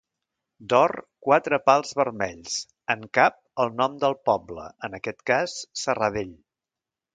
[0.71, 0.93] D'or,
[1.27, 2.55] quatre pals vermells;
[2.95, 6.37] en cap, el nom del poble, en aquest cas, Serradell.